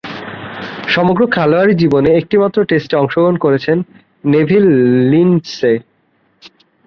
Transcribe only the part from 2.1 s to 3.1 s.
একটিমাত্র টেস্টে